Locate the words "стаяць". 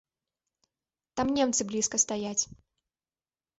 2.07-2.43